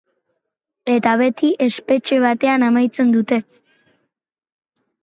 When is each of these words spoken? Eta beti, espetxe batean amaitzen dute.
Eta 0.93 1.13
beti, 1.21 1.51
espetxe 1.67 2.19
batean 2.25 2.67
amaitzen 2.71 3.17
dute. 3.19 3.43